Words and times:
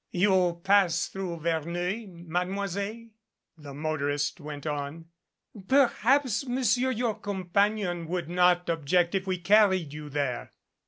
"You 0.09 0.59
pass 0.63 1.09
through 1.09 1.41
Verneuil, 1.41 2.07
Mademoiselle?" 2.25 3.09
the 3.55 3.71
mo 3.71 3.97
torist 3.99 4.39
went 4.39 4.65
on. 4.65 5.05
"Perhaps 5.67 6.47
Monsieur 6.47 6.89
your 6.89 7.13
companion 7.19 8.07
would 8.07 8.27
not 8.27 8.67
object 8.67 9.13
if 9.13 9.27
we 9.27 9.37
carried 9.37 9.93
you 9.93 10.09
there." 10.09 10.53